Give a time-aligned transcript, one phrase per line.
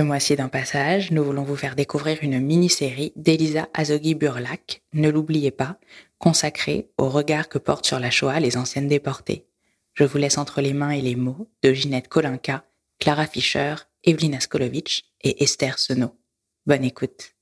[0.00, 5.10] Ce mois-ci dans Passage, nous voulons vous faire découvrir une mini-série d'Elisa Azoghi Burlak, ne
[5.10, 5.76] l'oubliez pas,
[6.16, 9.44] consacrée au regard que portent sur la Shoah les anciennes déportées.
[9.92, 12.64] Je vous laisse entre les mains et les mots de Ginette Kolinka,
[12.98, 16.16] Clara Fischer, Evelyn Askolovitch et Esther Senot.
[16.64, 17.34] Bonne écoute.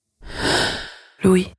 [1.23, 1.53] Louis.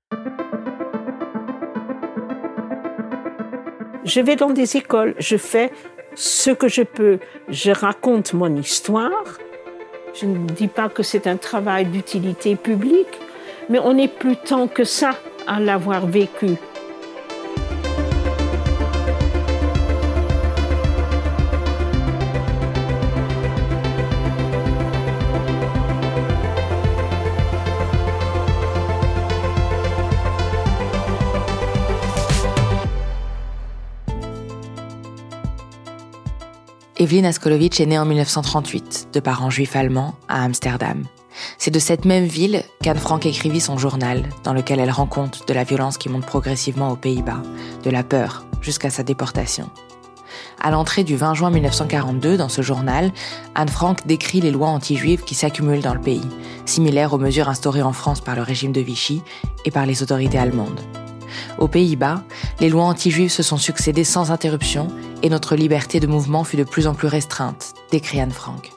[4.03, 5.71] Je vais dans des écoles, je fais
[6.15, 9.23] ce que je peux, je raconte mon histoire.
[10.13, 13.19] Je ne dis pas que c'est un travail d'utilité publique,
[13.69, 15.15] mais on n'est plus tant que ça
[15.47, 16.57] à l'avoir vécu.
[37.01, 41.05] Evelyn Askolovitch est née en 1938, de parents juifs allemands, à Amsterdam.
[41.57, 45.47] C'est de cette même ville qu'Anne Frank écrivit son journal, dans lequel elle rend compte
[45.47, 47.41] de la violence qui monte progressivement aux Pays-Bas,
[47.83, 49.69] de la peur, jusqu'à sa déportation.
[50.59, 53.13] À l'entrée du 20 juin 1942, dans ce journal,
[53.55, 56.27] Anne Frank décrit les lois anti-juives qui s'accumulent dans le pays,
[56.65, 59.21] similaires aux mesures instaurées en France par le régime de Vichy
[59.63, 60.81] et par les autorités allemandes.
[61.59, 62.23] Aux Pays-Bas,
[62.59, 64.87] les lois anti-juives se sont succédées sans interruption
[65.21, 68.71] et notre liberté de mouvement fut de plus en plus restreinte, décrit Anne Frank.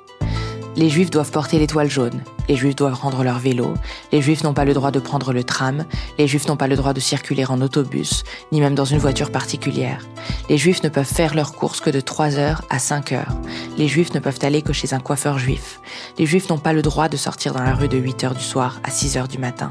[0.76, 3.74] Les juifs doivent porter l'étoile jaune, les juifs doivent rendre leur vélo,
[4.12, 5.84] les juifs n'ont pas le droit de prendre le tram,
[6.18, 9.30] les juifs n'ont pas le droit de circuler en autobus, ni même dans une voiture
[9.30, 10.06] particulière.
[10.48, 13.36] Les juifs ne peuvent faire leurs courses que de 3 heures à 5 heures.
[13.76, 15.80] Les juifs ne peuvent aller que chez un coiffeur juif.
[16.18, 18.44] Les juifs n'ont pas le droit de sortir dans la rue de 8 heures du
[18.44, 19.70] soir à 6 heures du matin.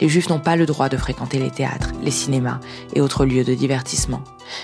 [0.00, 2.60] Les juifs n'ont pas le droit de fréquenter les théâtres, les cinémas
[2.94, 4.22] et autres lieux de divertissement.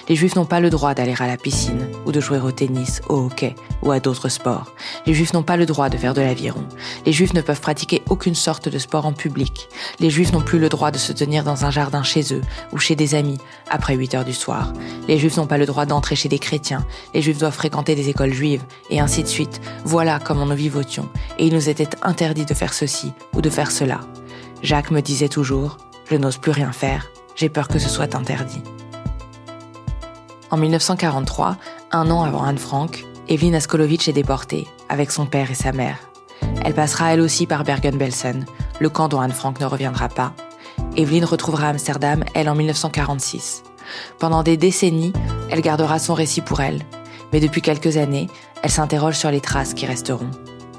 [0.09, 3.01] Les juifs n'ont pas le droit d'aller à la piscine, ou de jouer au tennis,
[3.09, 4.73] au hockey, ou à d'autres sports.
[5.07, 6.65] Les juifs n'ont pas le droit de faire de l'aviron.
[7.05, 9.69] Les juifs ne peuvent pratiquer aucune sorte de sport en public.
[10.01, 12.79] Les juifs n'ont plus le droit de se tenir dans un jardin chez eux, ou
[12.79, 13.39] chez des amis,
[13.71, 14.73] après 8 heures du soir.
[15.09, 16.85] Les juifs n'ont pas le droit d'entrer chez des chrétiens.
[17.15, 19.61] Les juifs doivent fréquenter des écoles juives, et ainsi de suite.
[19.85, 21.09] Voilà comment nous vivotions.
[21.39, 24.01] Et il nous était interdit de faire ceci, ou de faire cela.
[24.63, 25.79] Jacques me disait toujours,
[26.11, 28.63] je n'ose plus rien faire, j'ai peur que ce soit interdit.
[30.51, 31.57] En 1943,
[31.93, 35.99] un an avant Anne Frank, Evelyn Askolovitch est déportée, avec son père et sa mère.
[36.65, 38.45] Elle passera elle aussi par Bergen-Belsen,
[38.81, 40.33] le camp dont Anne Frank ne reviendra pas.
[40.97, 43.63] Evelyn retrouvera Amsterdam, elle, en 1946.
[44.19, 45.13] Pendant des décennies,
[45.51, 46.83] elle gardera son récit pour elle.
[47.33, 48.29] Mais depuis quelques années,
[48.63, 50.31] elle s'interroge sur les traces qui resteront.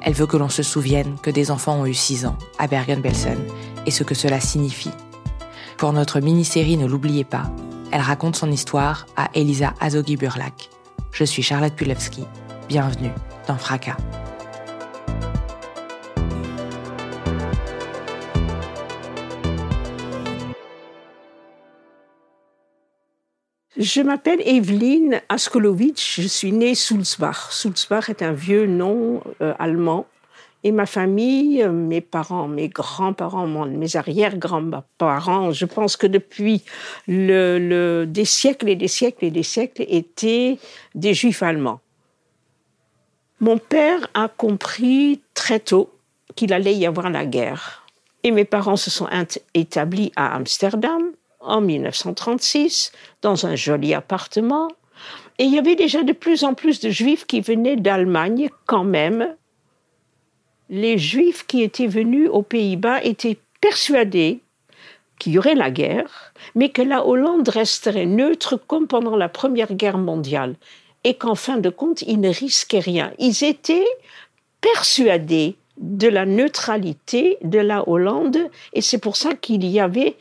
[0.02, 3.40] Elle veut que l'on se souvienne que des enfants ont eu 6 ans à Bergen-Belsen
[3.86, 4.92] et ce que cela signifie.
[5.78, 7.52] Pour notre mini-série Ne l'oubliez pas,
[7.92, 10.70] elle raconte son histoire à Elisa Azogi Burlak.
[11.12, 12.26] Je suis Charlotte Pulewski.
[12.68, 13.12] Bienvenue
[13.48, 13.98] dans Fracas.
[23.78, 27.52] Je m'appelle Evelyne Askolovitch, je suis née Sulzbach.
[27.52, 30.08] Sulzbach est un vieux nom euh, allemand
[30.64, 36.64] et ma famille, euh, mes parents, mes grands-parents, mes arrière-grands-parents, je pense que depuis
[37.08, 40.58] des siècles et des siècles et des siècles, étaient
[40.96, 41.80] des juifs allemands.
[43.40, 45.92] Mon père a compris très tôt
[46.36, 47.86] qu'il allait y avoir la guerre.
[48.24, 49.08] Et mes parents se sont
[49.54, 51.07] établis à Amsterdam
[51.48, 52.92] en 1936,
[53.22, 54.68] dans un joli appartement.
[55.40, 58.84] Et il y avait déjà de plus en plus de juifs qui venaient d'Allemagne quand
[58.84, 59.36] même,
[60.70, 64.40] les Juifs qui étaient venus aux Pays-Bas étaient persuadés
[65.20, 69.74] qu'il y aurait la guerre, mais que la Hollande resterait neutre comme pendant la Première
[69.74, 70.56] Guerre mondiale,
[71.04, 73.12] et qu'en fin de compte, ils ne risquaient rien.
[73.18, 73.88] Ils étaient
[74.62, 78.38] persuadés de la neutralité de la Hollande,
[78.74, 80.16] et c'est pour ça qu'il y avait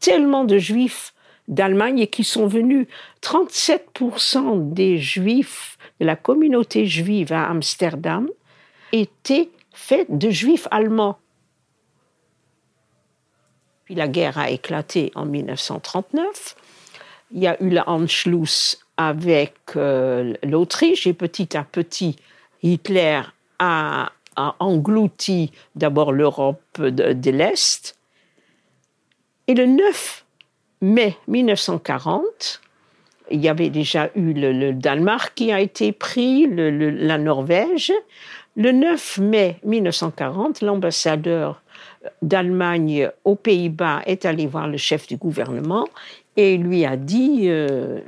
[0.00, 1.14] tellement de Juifs
[1.48, 2.86] d'Allemagne qui sont venus.
[3.22, 8.28] 37% des Juifs de la communauté juive à Amsterdam
[8.92, 11.18] étaient fait de juifs allemands.
[13.84, 16.56] Puis la guerre a éclaté en 1939.
[17.32, 22.16] Il y a eu l'Anschluss avec euh, l'Autriche et petit à petit,
[22.62, 23.22] Hitler
[23.58, 24.12] a,
[24.58, 27.96] englouti d'abord l'Europe de, l'Est.
[29.50, 30.24] Et le 9
[30.80, 32.60] mai 1940,
[33.32, 37.92] il y avait déjà eu le, Danemark qui a été pris, la Norvège.
[38.54, 41.62] Le 9 mai 1940, l'ambassadeur
[42.22, 45.88] d'Allemagne aux Pays-Bas est allé voir le chef du gouvernement
[46.36, 47.98] et lui a dit euh,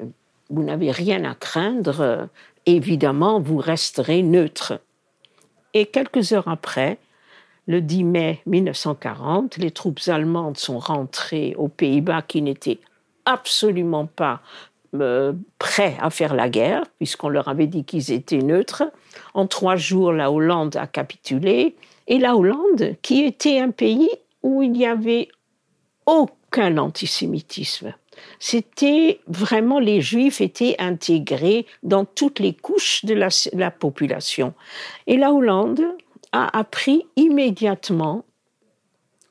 [0.49, 2.29] Vous n'avez rien à craindre,
[2.67, 4.79] évidemment, vous resterez neutre.
[5.75, 6.99] Et quelques heures après,
[7.67, 12.81] le 10 mai 1940, les troupes allemandes sont rentrées aux Pays-Bas qui n'étaient
[13.25, 14.41] absolument pas
[14.95, 18.85] euh, prêts à faire la guerre, puisqu'on leur avait dit qu'ils étaient neutres.
[19.33, 21.77] En trois jours, la Hollande a capitulé.
[22.09, 24.11] Et la Hollande, qui était un pays
[24.43, 25.29] où il n'y avait
[26.05, 27.95] aucun antisémitisme.
[28.39, 34.53] C'était vraiment les Juifs étaient intégrés dans toutes les couches de la population.
[35.07, 35.81] Et la Hollande
[36.33, 38.25] a appris immédiatement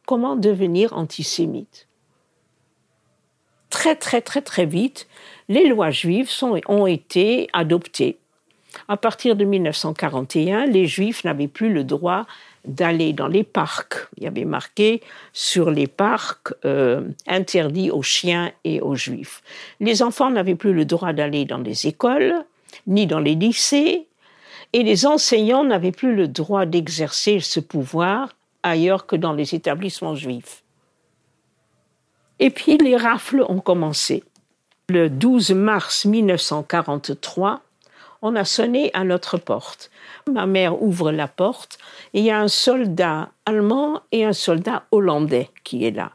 [0.06, 1.88] comment devenir antisémite.
[3.70, 5.08] Très, très, très, très vite,
[5.48, 6.30] les lois juives
[6.68, 8.18] ont été adoptées.
[8.88, 12.26] À partir de 1941, les Juifs n'avaient plus le droit
[12.66, 14.08] d'aller dans les parcs.
[14.18, 15.02] Il y avait marqué
[15.34, 19.42] sur les parcs euh, interdits aux chiens et aux juifs.
[19.80, 22.36] Les enfants n'avaient plus le droit d'aller dans les écoles,
[22.88, 24.08] ni dans les lycées,
[24.74, 28.30] et les enseignants n'avaient plus le droit d'exercer ce pouvoir
[28.64, 30.64] ailleurs que dans les établissements juifs.
[32.40, 34.24] Et puis les rafles ont commencé.
[34.90, 37.62] Le 12 mars 1943,
[38.22, 39.90] on a sonné à notre porte.
[40.32, 41.78] Ma mère ouvre la porte
[42.14, 46.12] et il y a un soldat allemand et un soldat hollandais qui est là.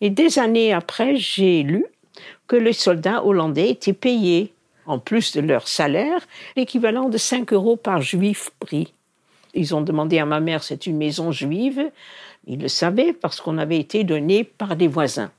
[0.00, 1.86] Et des années après, j'ai lu
[2.46, 4.52] que les soldats hollandais étaient payés
[4.86, 8.92] en plus de leur salaire, l'équivalent de 5 euros par juif pris.
[9.54, 11.90] Ils ont demandé à ma mère, c'est une maison juive.
[12.46, 15.30] Ils le savaient parce qu'on avait été donné par des voisins.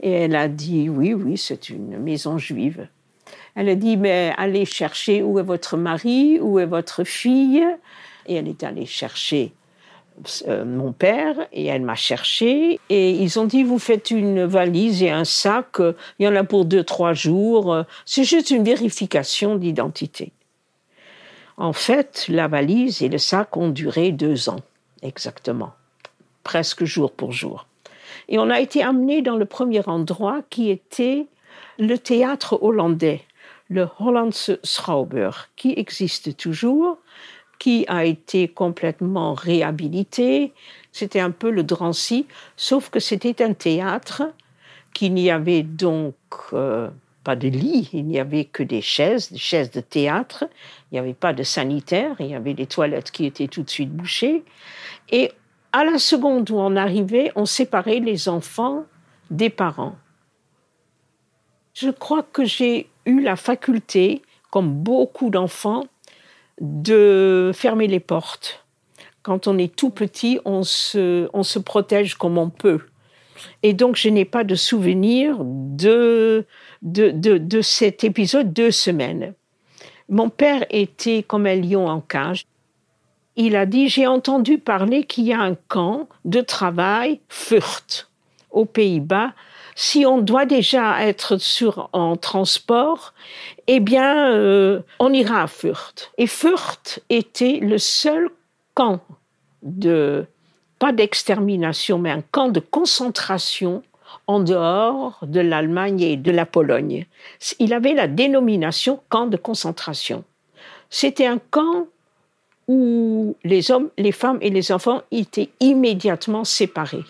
[0.00, 2.88] Et elle a dit, oui, oui, c'est une maison juive.
[3.54, 7.64] Elle a dit, mais allez chercher où est votre mari, où est votre fille.
[8.26, 9.52] Et elle est allée chercher
[10.46, 15.02] euh, mon père et elle m'a cherché et ils ont dit vous faites une valise
[15.02, 18.50] et un sac, euh, il y en a pour deux trois jours, euh, c'est juste
[18.50, 20.32] une vérification d'identité.
[21.56, 24.60] En fait, la valise et le sac ont duré deux ans
[25.02, 25.72] exactement,
[26.44, 27.66] presque jour pour jour.
[28.28, 31.26] Et on a été amené dans le premier endroit qui était
[31.78, 33.22] le théâtre hollandais,
[33.68, 36.98] le Hollandse Schouwburg, qui existe toujours,
[37.64, 40.52] qui a été complètement réhabilité.
[40.92, 42.26] C'était un peu le Drancy,
[42.58, 44.24] sauf que c'était un théâtre
[44.92, 46.14] qu'il n'y avait donc
[46.52, 46.90] euh,
[47.24, 50.44] pas de lit, il n'y avait que des chaises, des chaises de théâtre,
[50.92, 53.70] il n'y avait pas de sanitaire, il y avait des toilettes qui étaient tout de
[53.70, 54.44] suite bouchées.
[55.10, 55.32] Et
[55.72, 58.84] à la seconde où on arrivait, on séparait les enfants
[59.30, 59.96] des parents.
[61.72, 64.20] Je crois que j'ai eu la faculté,
[64.50, 65.84] comme beaucoup d'enfants,
[66.60, 68.64] de fermer les portes.
[69.22, 72.80] Quand on est tout petit, on se, on se protège comme on peut.
[73.62, 76.46] Et donc, je n'ai pas de souvenir de,
[76.82, 79.34] de, de, cet épisode deux semaines.
[80.08, 82.46] Mon père était comme un lion en cage.
[83.36, 88.10] Il a dit, j'ai entendu parler qu'il y a un camp de travail Furt
[88.50, 89.32] aux Pays-Bas
[89.74, 93.12] si on doit déjà être sur, en transport,
[93.66, 96.12] eh bien, euh, on ira à Fürth.
[96.18, 98.30] Et Fürth était le seul
[98.74, 99.00] camp
[99.62, 100.26] de,
[100.78, 103.82] pas d'extermination, mais un camp de concentration
[104.26, 107.06] en dehors de l'Allemagne et de la Pologne.
[107.58, 110.24] Il avait la dénomination camp de concentration.
[110.88, 111.86] C'était un camp
[112.68, 117.04] où les hommes, les femmes et les enfants étaient immédiatement séparés.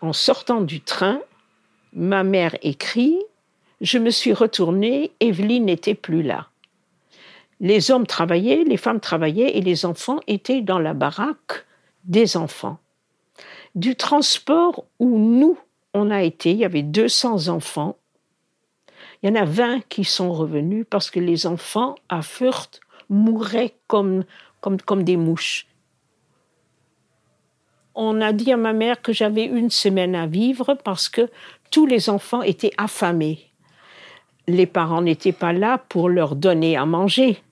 [0.00, 1.20] En sortant du train,
[1.92, 3.18] Ma mère écrit
[3.80, 6.48] Je me suis retournée, Evelyne n'était plus là.
[7.60, 11.66] Les hommes travaillaient, les femmes travaillaient et les enfants étaient dans la baraque
[12.04, 12.78] des enfants.
[13.74, 15.58] Du transport où nous,
[15.92, 17.96] on a été, il y avait 200 enfants.
[19.22, 23.74] Il y en a 20 qui sont revenus parce que les enfants à Fürth mouraient
[23.86, 24.24] comme,
[24.60, 25.66] comme, comme des mouches.
[27.94, 31.28] On a dit à ma mère que j'avais une semaine à vivre parce que
[31.70, 33.50] tous les enfants étaient affamés.
[34.46, 37.42] Les parents n'étaient pas là pour leur donner à manger.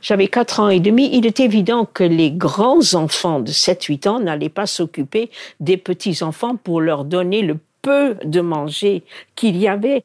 [0.00, 1.10] J'avais quatre ans et demi.
[1.12, 5.30] Il est évident que les grands enfants de 7-8 ans n'allaient pas s'occuper
[5.60, 9.04] des petits enfants pour leur donner le peu de manger
[9.34, 10.04] qu'il y avait.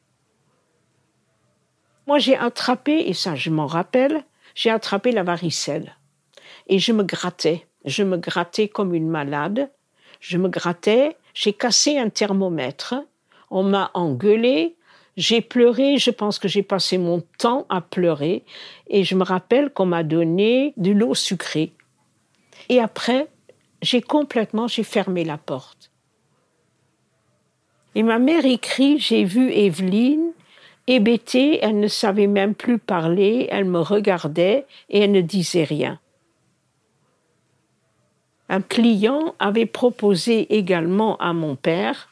[2.06, 5.96] Moi, j'ai attrapé, et ça je m'en rappelle, j'ai attrapé la varicelle.
[6.66, 7.66] Et je me grattais.
[7.84, 9.70] Je me grattais comme une malade.
[10.20, 11.16] Je me grattais.
[11.34, 12.94] J'ai cassé un thermomètre
[13.52, 14.76] on m'a engueulé,
[15.16, 18.44] j'ai pleuré, je pense que j'ai passé mon temps à pleurer,
[18.88, 21.72] et je me rappelle qu'on m'a donné de l'eau sucrée.
[22.68, 23.28] Et après,
[23.82, 25.90] j'ai complètement, j'ai fermé la porte.
[27.94, 30.32] Et ma mère écrit, j'ai vu Evelyne,
[30.86, 35.98] hébétée, elle ne savait même plus parler, elle me regardait et elle ne disait rien.
[38.48, 42.11] un client avait proposé également à mon père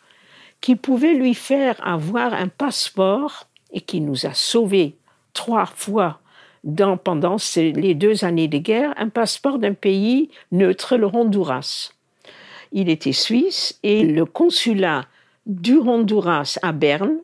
[0.60, 4.96] qu'il pouvait lui faire avoir un passeport et qui nous a sauvés
[5.32, 6.20] trois fois
[6.64, 11.92] dans, pendant les deux années de guerre, un passeport d'un pays neutre, le Honduras.
[12.72, 15.06] Il était suisse et le consulat
[15.46, 17.18] du Honduras à Berne,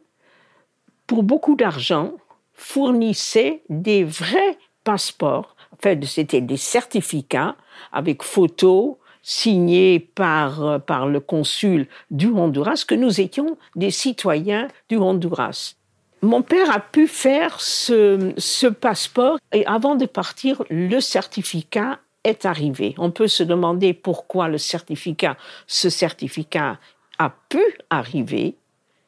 [1.06, 2.14] pour beaucoup d'argent,
[2.54, 5.54] fournissait des vrais passeports.
[5.72, 7.54] En fait, c'était des certificats
[7.92, 8.96] avec photos
[9.28, 15.74] signés par, euh, par le consul du Honduras que nous étions des citoyens du Honduras.
[16.22, 22.46] Mon père a pu faire ce, ce passeport et avant de partir, le certificat est
[22.46, 22.94] arrivé.
[22.98, 26.78] On peut se demander pourquoi le certificat, ce certificat
[27.18, 28.54] a pu arriver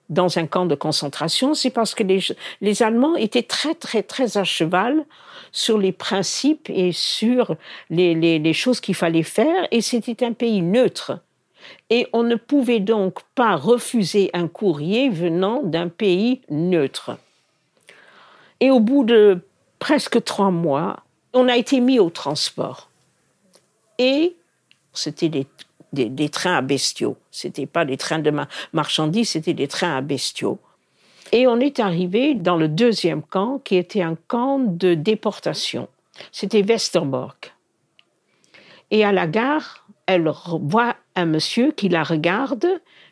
[0.09, 2.21] dans un camp de concentration, c'est parce que les,
[2.61, 5.05] les, Allemands étaient très, très, très à cheval
[5.53, 7.57] sur les principes et sur
[7.91, 11.21] les, les, les choses qu'il fallait faire, et c'était un pays neutre.
[11.91, 17.19] Et on ne pouvait donc pas refuser un courrier venant d'un pays neutre.
[18.61, 19.41] Et au bout de
[19.79, 22.89] presque trois mois, on a été mis au transport.
[23.99, 24.37] Et
[24.93, 25.47] c'était des
[25.93, 27.17] des, trains à bestiaux.
[27.31, 28.33] C'était pas des trains de
[28.73, 30.59] marchandises, c'était des trains à bestiaux.
[31.33, 35.89] Et on est arrivé dans le deuxième camp, qui était un camp de déportation.
[36.33, 37.55] C'était Westerbork.
[38.91, 40.31] Et à la gare, elle
[40.63, 42.67] voit un monsieur qui la regarde,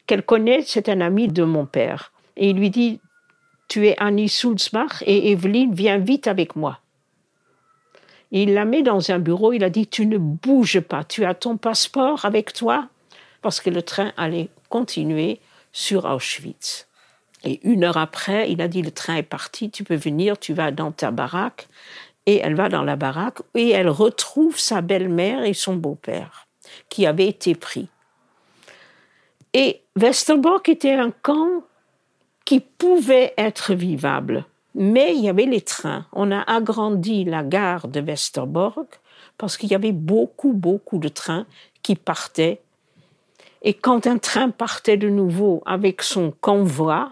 [0.06, 2.12] qu'elle connaît, c'est un ami de mon père.
[2.36, 3.00] Et il lui dit,
[3.68, 6.80] tu es Annie Sulzbach et Evelyne, viens vite avec moi.
[8.30, 11.34] Il la met dans un bureau, il a dit, tu ne bouges pas, tu as
[11.34, 12.88] ton passeport avec toi,
[13.42, 15.40] parce que le train allait continuer
[15.72, 16.88] sur Auschwitz.
[17.44, 20.52] Et une heure après, il a dit, le train est parti, tu peux venir, tu
[20.52, 21.68] vas dans ta baraque.
[22.28, 26.48] Et elle va dans la baraque et elle retrouve sa belle-mère et son beau-père,
[26.88, 27.88] qui avaient été pris.
[29.54, 31.62] Et Westerbork était un camp
[32.44, 34.44] qui pouvait être vivable.
[34.78, 36.06] Mais il y avait les trains.
[36.12, 39.00] On a agrandi la gare de Westerbork
[39.38, 41.46] parce qu'il y avait beaucoup, beaucoup de trains
[41.82, 42.60] qui partaient.
[43.62, 47.10] Et quand un train partait de nouveau avec son convoi,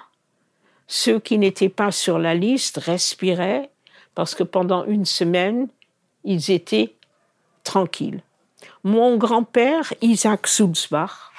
[0.87, 3.71] ceux qui n'étaient pas sur la liste respiraient
[4.14, 5.68] parce que pendant une semaine,
[6.23, 6.94] ils étaient
[7.64, 8.21] tranquilles.
[8.85, 11.33] Mon grand-père, Isaac Sulzbach,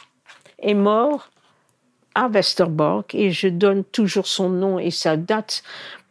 [0.57, 1.29] est mort
[2.15, 5.63] à Westerbork et je donne toujours son nom et sa date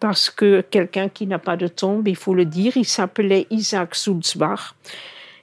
[0.05, 3.95] parce que quelqu'un qui n'a pas de tombe, il faut le dire, il s'appelait Isaac
[3.95, 4.75] Sulzbach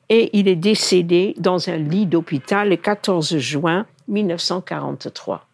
[0.08, 5.48] et il est décédé dans un lit d'hôpital le 14 juin 1943.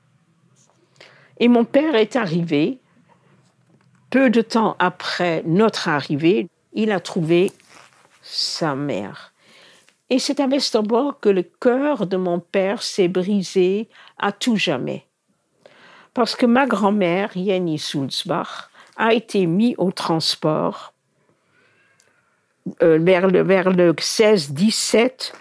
[1.39, 2.79] Et mon père est arrivé,
[4.09, 7.53] peu de temps après notre arrivée, il a trouvé
[8.21, 9.31] sa mère.
[10.09, 13.87] Et c'est à Westerbork que le cœur de mon père s'est brisé
[14.17, 15.05] à tout jamais.
[16.13, 20.93] Parce que ma grand-mère, Jenny Sulzbach, a été mis au transport
[22.81, 25.31] euh, vers le, vers le 16-17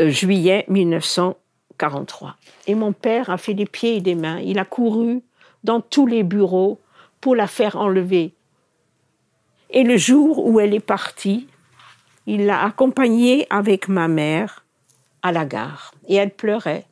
[0.00, 2.36] euh, juillet 1943.
[2.66, 4.40] Et mon père a fait des pieds et des mains.
[4.40, 5.22] Il a couru
[5.62, 6.80] dans tous les bureaux
[7.20, 8.34] pour la faire enlever.
[9.70, 11.46] Et le jour où elle est partie,
[12.26, 14.64] il l'a accompagnée avec ma mère
[15.22, 15.94] à la gare.
[16.08, 16.86] Et elle pleurait.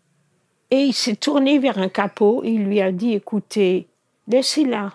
[0.71, 3.89] Et il s'est tourné vers un capot et il lui a dit, écoutez,
[4.27, 4.93] laissez-la,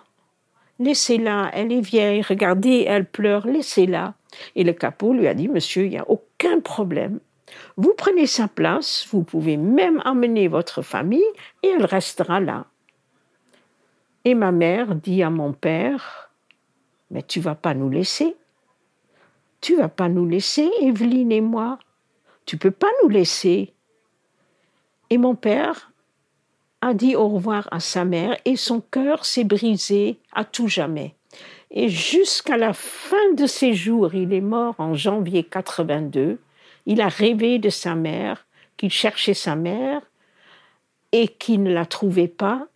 [0.80, 4.14] Laissez-la, elle est vieille, regardez, elle pleure, laissez-la.
[4.56, 7.20] Et le capot lui a dit, Monsieur, il n'y a aucun problème.
[7.78, 11.24] Vous prenez sa place, vous pouvez même emmener votre famille
[11.64, 12.66] et elle restera là.
[14.26, 16.30] Et ma mère dit à mon père,
[17.10, 18.36] Mais tu vas pas nous laisser.
[19.62, 21.80] Tu vas pas nous laisser, Evelyne et moi.
[22.46, 23.74] Tu peux pas nous laisser.
[25.10, 25.92] Et mon père
[26.82, 31.16] a dit au revoir à sa mère et son cœur s'est brisé à tout jamais.
[31.72, 36.40] Et jusqu'à la fin de ses jours, il est mort en janvier 82,
[36.86, 38.46] il a rêvé de sa mère,
[38.78, 40.02] qu'il cherchait sa mère
[41.12, 42.68] et qu'il ne la trouvait pas.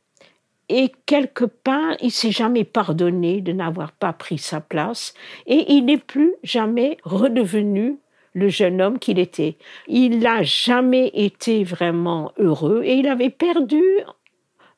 [0.67, 5.13] Et quelque part, il s'est jamais pardonné de n'avoir pas pris sa place
[5.45, 7.97] et il n'est plus jamais redevenu
[8.33, 9.57] le jeune homme qu'il était.
[9.87, 13.83] Il n'a jamais été vraiment heureux et il avait perdu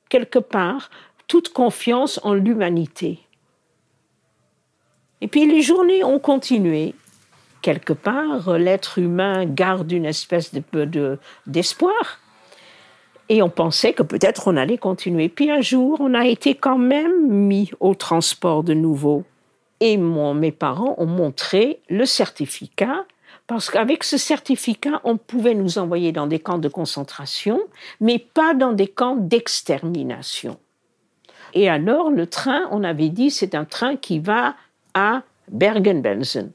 [0.09, 0.89] quelque part
[1.27, 3.19] toute confiance en l'humanité.
[5.21, 6.93] Et puis les journées ont continué.
[7.61, 12.19] Quelque part, l'être humain garde une espèce de, d'espoir.
[13.29, 15.29] Et on pensait que peut-être on allait continuer.
[15.29, 19.23] Puis un jour, on a été quand même mis au transport de nouveau.
[19.79, 23.05] Et mon, mes parents ont montré le certificat
[23.47, 27.59] Parce qu'avec ce certificat, on pouvait nous envoyer dans des camps de concentration,
[27.99, 30.57] mais pas dans des camps d'extermination.
[31.53, 34.55] Et alors, le train, on avait dit, c'est un train qui va
[34.93, 36.51] à Bergen-Belsen.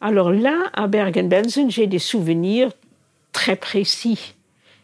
[0.00, 2.70] Alors là, à Bergen-Belsen, j'ai des souvenirs
[3.32, 4.34] très précis.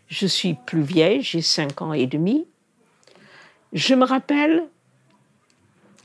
[0.06, 2.46] Je suis plus vieille, j'ai cinq ans et demi.
[3.72, 4.64] Je me rappelle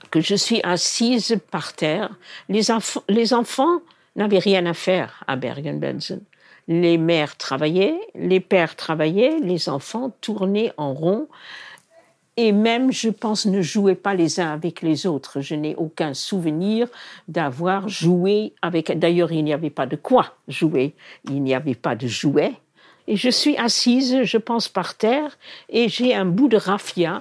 [0.09, 2.09] que je suis assise par terre.
[2.49, 3.81] Les, enfants
[4.15, 6.21] n'avaient rien à faire à Bergen-Belsen.
[6.67, 11.27] Les mères travaillaient, les pères travaillaient, les enfants tournaient en rond
[12.39, 15.41] et même, je pense, ne jouaient pas les uns avec les autres.
[15.41, 16.87] Je n'ai aucun souvenir
[17.27, 18.97] d'avoir joué avec.
[18.97, 20.93] D'ailleurs, il n'y avait pas de quoi jouer.
[21.25, 22.53] Il n'y avait pas de jouets.
[23.07, 25.37] Et je suis assise, je pense, par terre,
[25.69, 27.19] et j'ai un bout de raffia,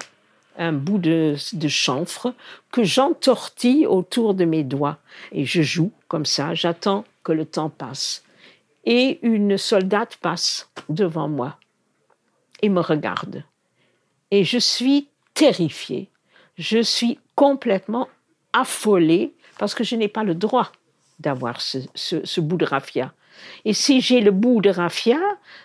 [0.59, 2.35] un bout de, de chanfre,
[2.71, 4.99] que j'entortille autour de mes doigts.
[5.33, 8.23] Et je joue comme ça, j'attends que le temps passe.
[8.85, 11.59] Et une soldate passe devant moi
[12.63, 13.43] et me regarde.
[14.31, 16.09] Et je suis terrifiée.
[16.57, 18.09] Je suis complètement
[18.53, 20.73] affolée parce que je n'ai pas le droit
[21.19, 23.13] d'avoir ce, bout de raffia.
[23.65, 25.19] Et si j'ai le bout de raffia,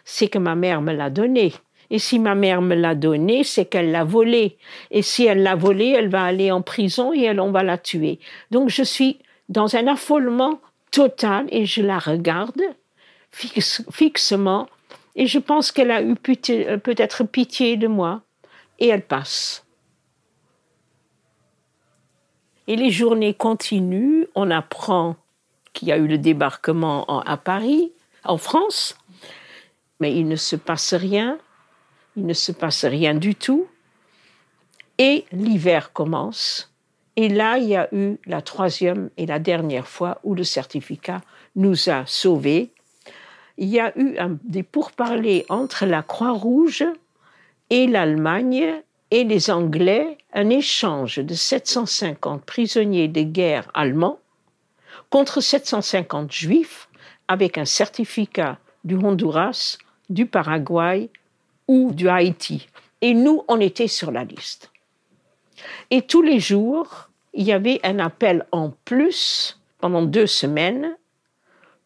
[0.03, 1.53] c'est que ma mère me l'a donné.
[1.91, 4.57] Et si ma mère me l'a donné, c'est qu'elle l'a volé.
[4.89, 7.77] Et si elle l'a volé, elle va aller en prison et elle, on va la
[7.77, 8.19] tuer.
[8.49, 9.19] Donc je suis
[9.49, 12.61] dans un affolement total et je la regarde
[13.31, 14.67] fixement
[15.15, 18.21] et je pense qu'elle a eu peut-être pitié de moi
[18.79, 19.65] et elle passe.
[22.67, 25.17] Et les journées continuent, on apprend
[25.73, 27.91] qu'il y a eu le débarquement à Paris,
[28.23, 28.97] en France,
[29.99, 31.37] mais il ne se passe rien,
[32.15, 33.67] il ne se passe rien du tout,
[34.97, 36.71] et l'hiver commence.
[37.15, 41.21] Et là, il y a eu la troisième et la dernière fois où le certificat
[41.55, 42.71] nous a sauvés.
[43.57, 46.85] Il y a eu des pourparlers entre la Croix-Rouge
[47.69, 54.19] et l'Allemagne et les Anglais un échange de 750 prisonniers de guerre allemands
[55.09, 56.87] contre 750 juifs
[57.27, 59.77] avec un certificat du Honduras,
[60.09, 61.09] du Paraguay
[61.67, 62.67] ou du Haïti.
[63.01, 64.71] Et nous, on était sur la liste.
[65.89, 70.95] Et tous les jours, il y avait un appel en plus pendant deux semaines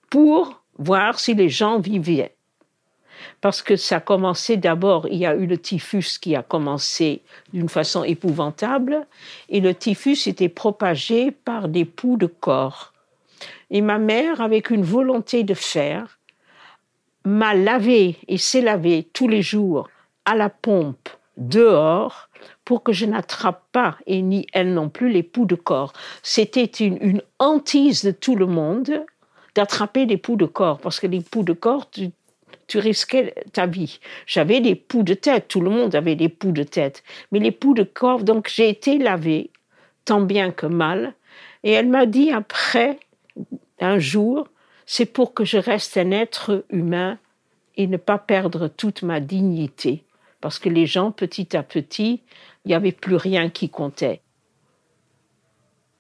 [0.10, 2.36] pour voir si les gens vivaient
[3.42, 7.22] parce que ça a commencé d'abord, il y a eu le typhus qui a commencé
[7.54, 9.06] d'une façon épouvantable,
[9.50, 12.94] et le typhus était propagé par des poux de corps.
[13.72, 16.15] Et ma mère, avec une volonté de faire,
[17.26, 19.90] m'a lavé et s'est lavé tous les jours
[20.26, 22.30] à la pompe dehors
[22.64, 25.94] pour que je n'attrape pas, et ni elle non plus, les poux de corps.
[26.24, 29.06] C'était une, hantise de tout le monde
[29.54, 32.10] d'attraper des poux de corps, parce que les poux de corps, tu,
[32.68, 34.00] tu risquais ta vie.
[34.26, 37.52] J'avais des poux de tête, tout le monde avait des poux de tête, mais les
[37.52, 39.52] poux de corps, donc j'ai été lavée,
[40.04, 41.14] tant bien que mal,
[41.64, 43.00] et elle m'a dit après,
[43.80, 44.48] un jour,
[44.86, 47.18] c'est pour que je reste un être humain
[47.76, 50.04] et ne pas perdre toute ma dignité,
[50.42, 52.22] parce que les gens, petit à petit,
[52.64, 54.22] il n'y avait plus rien qui comptait.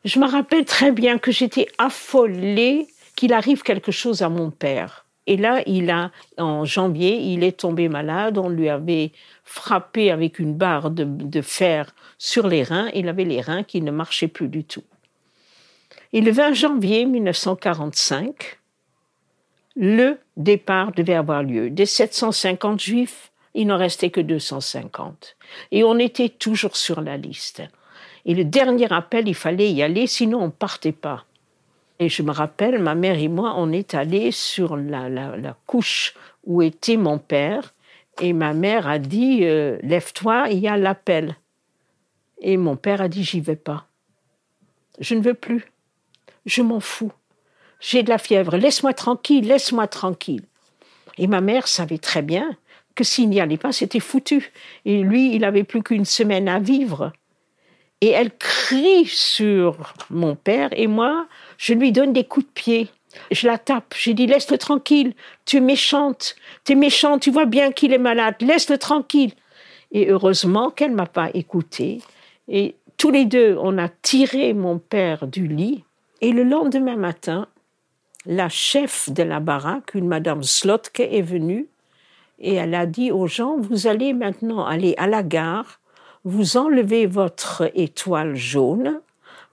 [0.03, 5.05] Je me rappelle très bien que j'étais affolée qu'il arrive quelque chose à mon père.
[5.27, 8.37] Et là, il a, en janvier, il est tombé malade.
[8.37, 9.11] On lui avait
[9.43, 12.89] frappé avec une barre de, fer sur les reins.
[12.93, 14.83] Il avait les reins qui ne marchaient plus du tout.
[16.13, 18.59] Et le 20 janvier 1945,
[19.75, 21.69] le départ devait avoir lieu.
[21.69, 25.37] Des 750 juifs, il n'en restait que 250.
[25.71, 27.63] Et on était toujours sur la liste.
[28.25, 31.25] Et le dernier appel, il fallait y aller, sinon on ne partait pas.
[31.99, 36.61] Et je me rappelle, ma mère et moi, on est allés sur la, couche où
[36.61, 37.73] était mon père.
[38.21, 41.35] Et ma mère a dit euh, Lève-toi, il y a l'appel.
[42.41, 43.87] Et mon père a dit J'y vais pas.
[44.99, 45.71] Je ne veux plus.
[46.45, 47.11] Je m'en fous.
[47.87, 48.57] J'ai de la fièvre.
[48.57, 50.41] Laisse-moi tranquille, laisse-moi tranquille.
[51.19, 52.57] Et ma mère savait très bien
[52.95, 54.51] que s'il n'y allait pas, c'était foutu.
[54.85, 57.13] Et lui, il avait plus qu'une semaine à vivre.
[58.01, 61.27] Et elle crie sur mon père et moi,
[61.59, 62.89] je lui donne des coups de pied.
[63.29, 63.93] Je la tape.
[63.95, 65.13] J'ai dit laisse-le tranquille.
[65.45, 66.35] Tu es méchante.
[66.63, 67.21] Tu es méchante.
[67.21, 68.35] Tu vois bien qu'il est malade.
[68.41, 69.33] Laisse-le tranquille.
[69.91, 72.01] Et heureusement qu'elle m'a pas écouté.
[72.47, 75.83] Et tous les deux, on a tiré mon père du lit.
[76.21, 77.47] Et le lendemain matin,
[78.25, 81.67] la chef de la baraque, une madame Slotke, est venue
[82.39, 85.79] et elle a dit aux gens Vous allez maintenant aller à la gare,
[86.23, 88.99] vous enlevez votre étoile jaune,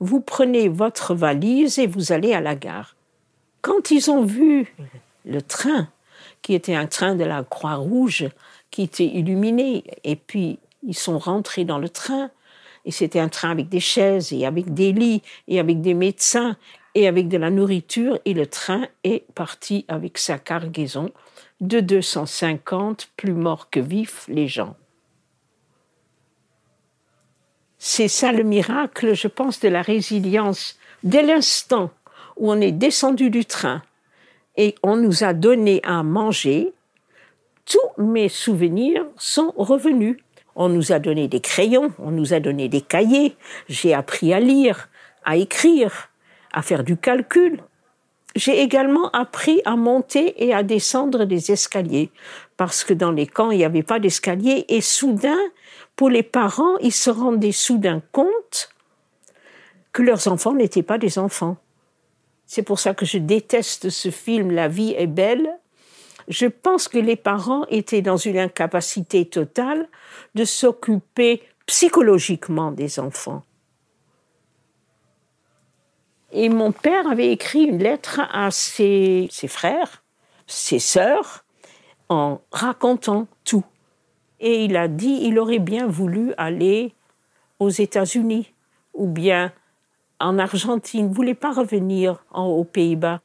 [0.00, 2.96] vous prenez votre valise et vous allez à la gare.
[3.60, 4.74] Quand ils ont vu
[5.24, 5.88] le train,
[6.40, 8.28] qui était un train de la Croix-Rouge,
[8.70, 12.30] qui était illuminé, et puis ils sont rentrés dans le train,
[12.84, 16.56] et c'était un train avec des chaises, et avec des lits, et avec des médecins,
[16.94, 21.10] et avec de la nourriture, et le train est parti avec sa cargaison
[21.60, 24.76] de 250, plus morts que vifs, les gens.
[27.78, 30.78] C'est ça le miracle, je pense, de la résilience.
[31.02, 31.90] Dès l'instant
[32.36, 33.82] où on est descendu du train
[34.56, 36.72] et on nous a donné à manger,
[37.64, 40.16] tous mes souvenirs sont revenus.
[40.54, 43.36] On nous a donné des crayons, on nous a donné des cahiers,
[43.68, 44.88] j'ai appris à lire,
[45.24, 46.11] à écrire,
[46.52, 47.62] à faire du calcul.
[48.34, 52.10] J'ai également appris à monter et à descendre des escaliers,
[52.56, 55.38] parce que dans les camps, il n'y avait pas d'escalier, et soudain,
[55.96, 58.70] pour les parents, ils se rendaient soudain compte
[59.92, 61.58] que leurs enfants n'étaient pas des enfants.
[62.46, 65.50] C'est pour ça que je déteste ce film La vie est belle.
[66.28, 69.88] Je pense que les parents étaient dans une incapacité totale
[70.34, 73.42] de s'occuper psychologiquement des enfants.
[76.32, 80.02] Et mon père avait écrit une lettre à ses, frères,
[80.46, 81.44] ses sœurs,
[82.08, 83.64] en racontant tout.
[84.40, 86.94] Et il a dit il aurait bien voulu aller
[87.58, 88.52] aux États-Unis
[88.94, 89.52] ou bien
[90.20, 93.20] en Argentine, ne voulait pas revenir aux Pays-Bas.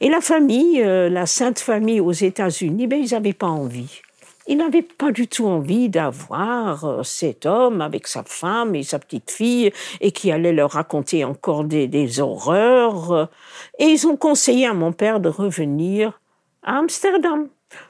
[0.00, 4.02] Et la famille, euh, la Sainte Famille aux États-Unis, ben, ils n'avaient pas envie.
[4.46, 8.98] Ils n'avaient pas du tout envie d'avoir euh, cet homme avec sa femme et sa
[8.98, 13.30] petite fille et qui allait leur raconter encore des, des horreurs.
[13.78, 16.20] Et ils ont conseillé à mon père de revenir
[16.62, 17.48] à Amsterdam.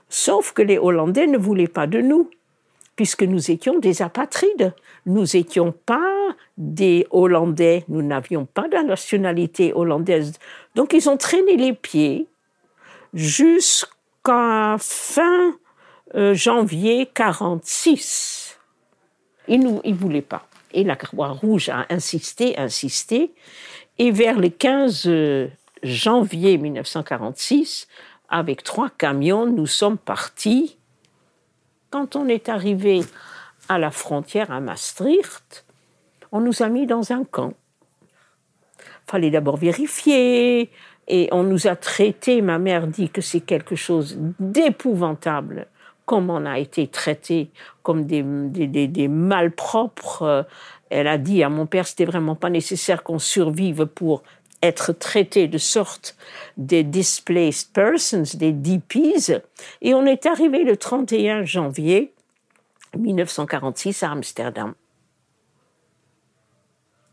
[0.08, 2.30] Sauf que les Hollandais ne voulaient pas de nous
[2.96, 4.72] puisque nous étions des apatrides.
[5.06, 10.38] Nous n'étions pas des Hollandais, nous n'avions pas de nationalité hollandaise.
[10.74, 12.26] Donc ils ont traîné les pieds
[13.12, 15.54] jusqu'à fin
[16.14, 18.58] euh, janvier 46.
[19.48, 20.46] Ils ne voulaient pas.
[20.72, 23.32] Et la Croix-Rouge a insisté, insisté.
[23.98, 25.48] Et vers le 15 euh,
[25.82, 27.88] janvier 1946,
[28.28, 30.78] avec trois camions, nous sommes partis
[31.94, 33.02] quand on est arrivé
[33.68, 35.64] à la frontière à Maastricht,
[36.32, 37.54] on nous a mis dans un camp.
[39.06, 40.72] Fallait d'abord vérifier
[41.06, 42.42] et on nous a traités.
[42.42, 45.68] Ma mère dit que c'est quelque chose d'épouvantable,
[46.06, 47.50] comme on a été traités
[47.82, 50.46] comme des, malpropres.
[50.90, 54.22] Elle a dit à mon père c'était vraiment pas nécessaire qu'on survive pour
[54.62, 56.16] être traité de sorte
[56.56, 59.42] des displaced persons, des DPs,
[59.82, 62.14] et on est arrivé le 31 janvier
[62.96, 64.74] 1946 à Amsterdam.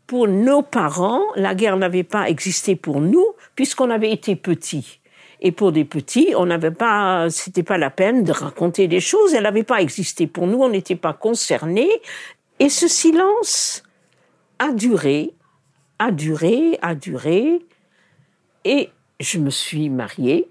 [0.06, 5.00] Pour nos parents, la guerre n'avait pas existé pour nous puisqu'on avait été petits.
[5.42, 9.34] Et pour des petits, on n'avait pas, c'était pas la peine de raconter des choses.
[9.34, 10.62] Elle n'avait pas existé pour nous.
[10.62, 11.90] On n'était pas concernés.
[12.58, 13.82] Et ce silence
[14.58, 15.34] a duré
[16.02, 17.60] a duré, a duré,
[18.64, 20.48] et je me suis mariée.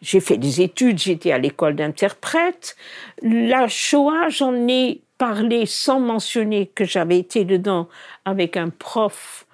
[0.00, 2.74] J'ai fait des études, j'étais à l'école d'interprète.
[3.20, 7.86] La Shoah, j'en ai parlé sans mentionner que j'avais été dedans
[8.24, 9.46] avec un prof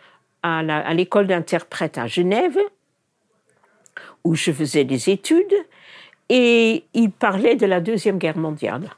[0.44, 2.58] à l'école d'interprète à Genève,
[4.24, 5.54] où je faisais des études,
[6.28, 8.90] et il parlait de la Deuxième Guerre mondiale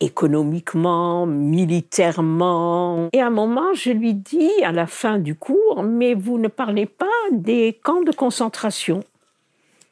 [0.00, 3.08] économiquement, militairement.
[3.12, 6.48] Et à un moment, je lui dis à la fin du cours, mais vous ne
[6.48, 9.04] parlez pas des camps de concentration.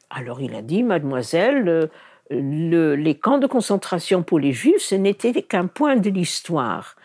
[0.09, 1.89] Alors il a dit, mademoiselle,
[2.29, 6.95] les camps de concentration pour les juifs, ce n'était qu'un point de l'histoire.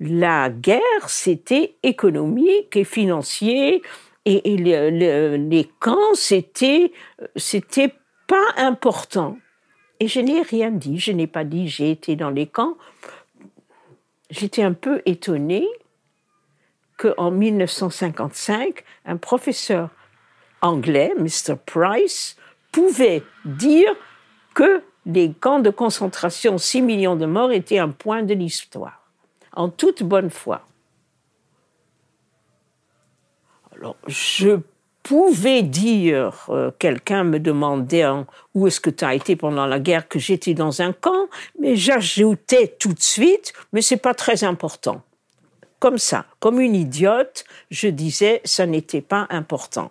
[0.00, 3.80] La guerre, c'était économique et financier,
[4.24, 6.92] et, les camps, c'était,
[7.36, 7.94] c'était
[8.26, 9.36] pas important.
[10.00, 12.76] Et je n'ai rien dit, je n'ai pas dit j'ai été dans les camps.
[14.30, 15.66] J'étais un peu étonnée
[16.96, 19.90] qu'en 1955, un professeur
[20.62, 21.56] anglais, Mr.
[21.64, 22.36] Price,
[22.72, 23.94] pouvait dire
[24.54, 29.02] que les camps de concentration, 6 millions de morts, étaient un point de l'histoire,
[29.52, 30.62] en toute bonne foi.
[33.84, 34.60] Alors, je
[35.02, 38.06] pouvais dire, euh, quelqu'un me demandait
[38.54, 41.28] où est-ce que tu as été pendant la guerre, que j'étais dans un camp,
[41.60, 45.02] mais j'ajoutais tout de suite, mais c'est pas très important.
[45.80, 49.90] Comme ça, comme une idiote, je disais, ça n'était pas important.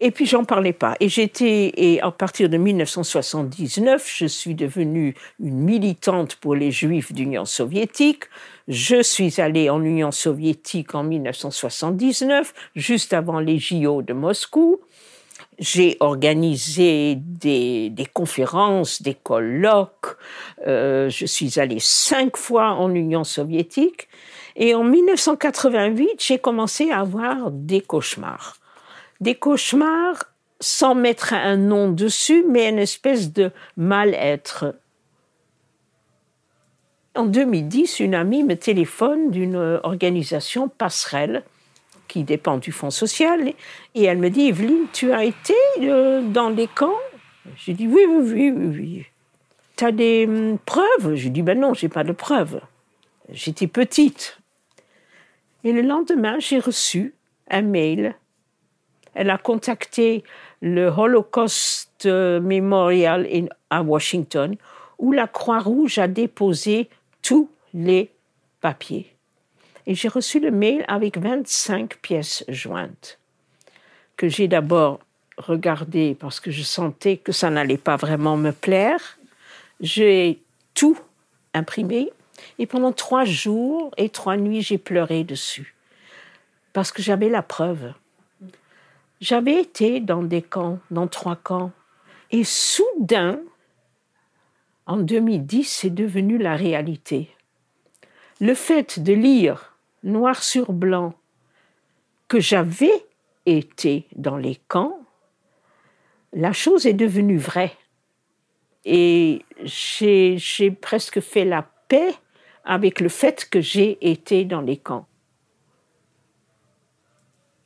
[0.00, 0.96] Et puis j'en parlais pas.
[0.98, 7.12] Et j'étais, et à partir de 1979, je suis devenue une militante pour les Juifs
[7.12, 8.24] d'Union soviétique.
[8.68, 14.80] Je suis allée en Union soviétique en 1979, juste avant les JO de Moscou.
[15.58, 20.18] J'ai organisé des, conférences, des colloques.
[20.66, 24.06] Euh, je suis allée cinq fois en Union soviétique.
[24.54, 28.58] Et en 1988, j'ai commencé à avoir des cauchemars.
[29.22, 30.24] Des cauchemars
[30.60, 34.74] sans mettre un nom dessus, mais une espèce de mal-être.
[37.18, 41.42] En 2010, une amie me téléphone d'une organisation passerelle
[42.06, 43.54] qui dépend du Fonds social.
[43.96, 46.94] Et elle me dit, Evelyne, tu as été euh, dans les camps?
[47.56, 49.06] J'ai dit, oui, oui, oui, oui.
[49.74, 51.16] Tu as des hum, preuves?
[51.16, 52.60] Je dis, ben non, j'ai pas de preuves.
[53.30, 54.38] J'étais petite.
[55.64, 57.14] Et le lendemain, j'ai reçu
[57.50, 58.14] un mail.
[59.14, 60.22] Elle a contacté
[60.62, 63.26] le Holocaust euh, Memorial
[63.70, 64.54] à Washington,
[65.00, 66.88] où la Croix-Rouge a déposé
[67.28, 68.10] tous les
[68.62, 69.14] papiers
[69.86, 73.18] et j'ai reçu le mail avec 25 pièces jointes
[74.16, 75.00] que j'ai d'abord
[75.36, 79.18] regardé parce que je sentais que ça n'allait pas vraiment me plaire.
[79.80, 80.40] J'ai
[80.72, 80.98] tout
[81.52, 82.10] imprimé
[82.58, 85.74] et pendant trois jours et trois nuits, j'ai pleuré dessus
[86.72, 87.92] parce que j'avais la preuve.
[89.20, 91.72] J'avais été dans des camps, dans trois camps,
[92.30, 93.38] et soudain,
[94.88, 97.28] en 2010, c'est devenu la réalité.
[98.40, 101.12] Le fait de lire noir sur blanc
[102.26, 103.04] que j'avais
[103.44, 104.98] été dans les camps,
[106.32, 107.76] la chose est devenue vraie.
[108.86, 112.14] Et j'ai presque fait la paix
[112.64, 115.06] avec le fait que j'ai été dans les camps.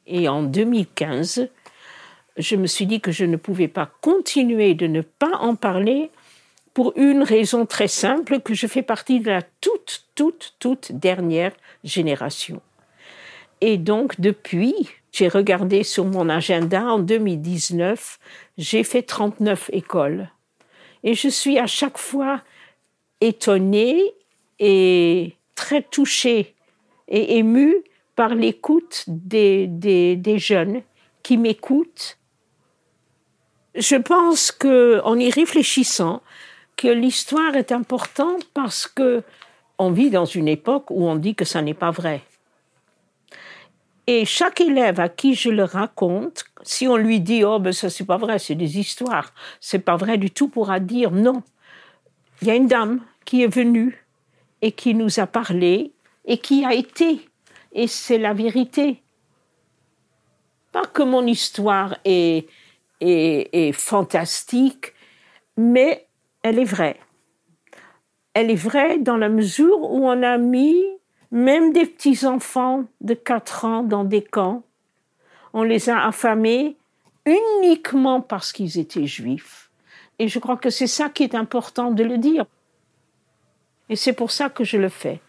[0.09, 1.49] Et en 2015,
[2.37, 6.11] je me suis dit que je ne pouvais pas continuer de ne pas en parler
[6.75, 11.53] pour une raison très simple, que je fais partie de la toute, toute, toute dernière
[11.85, 12.61] génération.
[13.61, 14.75] Et donc, depuis,
[15.13, 18.19] j'ai regardé sur mon agenda, en 2019,
[18.59, 20.31] j'ai fait 39 écoles.
[21.05, 22.43] Et je suis à chaque fois
[23.21, 24.03] étonnée
[24.59, 26.55] et très touchée
[27.09, 27.77] et émue
[28.17, 30.83] par l'écoute des, des, jeunes
[31.23, 32.19] qui m'écoutent.
[33.75, 36.23] Je pense qu'en y réfléchissant,
[36.77, 39.23] que l'histoire est importante parce que
[39.79, 42.23] on vit dans une époque où on dit que ça n'est pas vrai.
[44.07, 47.89] Et chaque élève à qui je le raconte, si on lui dit oh ben ça
[47.89, 51.43] c'est pas vrai, c'est des histoires, c'est pas vrai du tout, pourra dire non.
[52.41, 54.05] Il y a une dame qui est venue
[54.61, 55.93] et qui nous a parlé
[56.25, 57.29] et qui a été
[57.73, 59.03] et c'est la vérité.
[60.73, 62.49] Pas que mon histoire est,
[63.01, 64.93] est, est fantastique,
[65.57, 66.07] mais
[66.43, 66.99] elle est vraie.
[68.35, 70.85] Elle est vraie dans la mesure où on a mis
[71.31, 74.63] même des petits-enfants de 4 ans dans des camps.
[75.53, 76.77] On les a affamés
[77.27, 79.71] uniquement parce qu'ils étaient juifs.
[80.19, 82.45] Et je crois que c'est ça qui est important de le dire.
[83.89, 85.21] Et c'est pour ça que je le fais.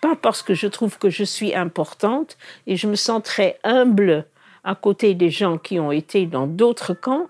[0.00, 4.26] Pas parce que je trouve que je suis importante et je me sens très humble
[4.64, 7.28] à côté des gens qui ont été dans d'autres camps,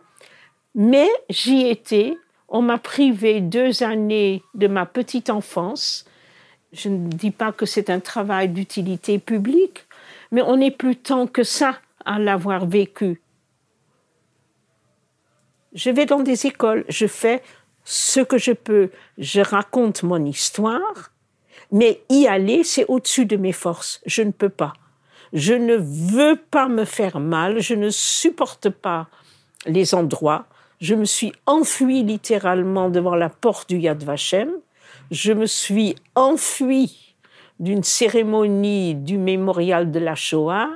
[0.74, 2.16] mais j'y étais
[2.52, 6.04] on m'a privé deux années de ma petite enfance.
[6.72, 9.86] Je ne dis pas que c'est un travail d'utilité publique,
[10.30, 13.22] mais on n'est plus tant que ça à l'avoir vécu.
[15.72, 17.42] Je vais dans des écoles, je fais
[17.84, 21.10] ce que je peux, je raconte mon histoire,
[21.72, 24.02] mais y aller, c'est au-dessus de mes forces.
[24.04, 24.74] Je ne peux pas.
[25.32, 29.08] Je ne veux pas me faire mal, je ne supporte pas
[29.64, 30.44] les endroits
[30.82, 34.50] je me suis enfuie littéralement devant la porte du Yad Vashem.
[35.12, 37.14] Je me suis enfuie
[37.60, 40.70] d'une cérémonie du mémorial de la Shoah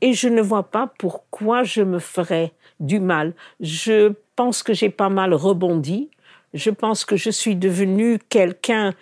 [0.00, 3.34] et je ne vois pas pourquoi je me ferais du mal.
[3.60, 6.10] Je pense que j'ai pas mal rebondi.
[6.54, 8.94] Je pense que je suis devenue quelqu'un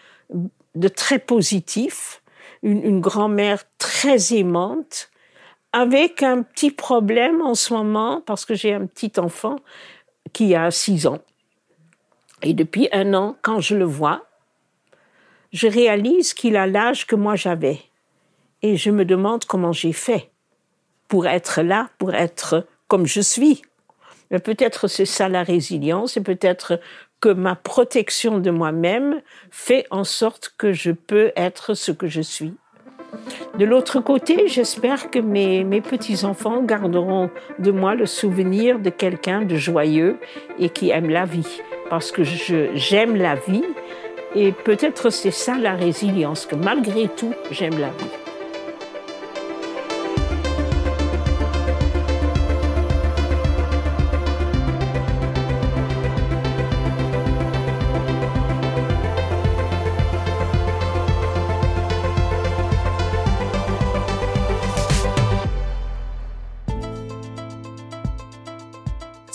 [0.75, 2.23] de très positif,
[2.63, 5.09] une, une grand-mère très aimante,
[5.73, 9.57] avec un petit problème en ce moment parce que j'ai un petit enfant
[10.33, 11.21] qui a six ans.
[12.43, 14.27] Et depuis un an, quand je le vois,
[15.53, 17.81] je réalise qu'il a l'âge que moi j'avais.
[18.63, 20.31] Et je me demande comment j'ai fait
[21.09, 23.63] pour être là, pour être comme je suis.
[24.31, 26.81] Mais peut-être c'est ça la résilience et peut-être
[27.21, 32.21] que ma protection de moi-même fait en sorte que je peux être ce que je
[32.21, 32.55] suis.
[33.59, 39.57] De l'autre côté, j'espère que mes, petits-enfants garderont de moi le souvenir de quelqu'un de
[39.57, 40.19] joyeux
[40.59, 41.61] et qui aime la vie.
[41.89, 43.65] Parce que j'aime la vie
[44.35, 48.30] et peut-être c'est ça la résilience, que malgré tout, j'aime la vie.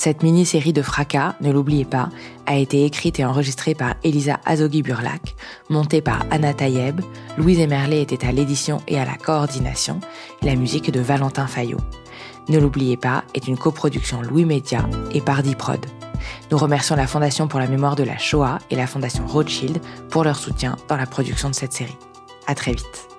[0.05, 2.09] Cette mini-série de fracas, ne l'oubliez pas,
[2.45, 5.35] a été écrite et enregistrée par Elisa Azogui-Burlac,
[5.71, 7.01] montée par Anna Tayeb,
[7.39, 9.99] Louise Emerlet était à l'édition et à la coordination,
[10.43, 11.79] la musique de Valentin Fayot.
[12.49, 15.83] Ne l'oubliez pas est une coproduction Louis Média et Pardi Prod.
[16.51, 20.23] Nous remercions la Fondation pour la mémoire de la Shoah et la Fondation Rothschild pour
[20.23, 21.97] leur soutien dans la production de cette série.
[22.45, 23.14] À très vite.